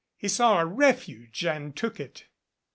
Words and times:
He 0.17 0.27
saw 0.29 0.59
a 0.59 0.65
refuge 0.65 1.45
and 1.45 1.75
took 1.77 1.99
it. 1.99 2.25